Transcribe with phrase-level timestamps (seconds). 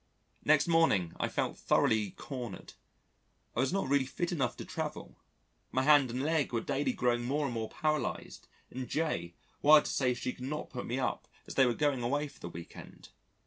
[0.43, 2.73] Next morning I felt thoroughly cornered:
[3.55, 5.19] I was not really fit enough to travel;
[5.71, 9.91] my hand and leg were daily growing more and more paralysed and J wired to
[9.91, 12.75] say she could not put me up as they were going away for the week
[12.75, 13.09] end.